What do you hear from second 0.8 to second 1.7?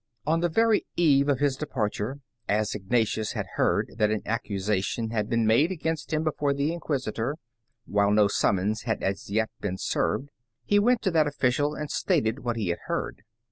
eve of his